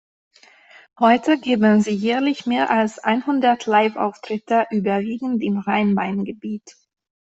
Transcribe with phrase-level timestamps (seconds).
[0.99, 6.73] Heute geben sie jährlich mehr als einhundert Live-Auftritte überwiegend im Rhein-Main-Gebiet.